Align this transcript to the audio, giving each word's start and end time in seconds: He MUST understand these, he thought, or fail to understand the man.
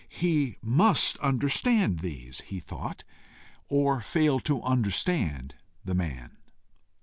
He 0.09 0.55
MUST 0.63 1.17
understand 1.19 1.99
these, 1.99 2.41
he 2.47 2.59
thought, 2.59 3.03
or 3.69 4.01
fail 4.01 4.39
to 4.39 4.59
understand 4.63 5.53
the 5.85 5.93
man. 5.93 6.37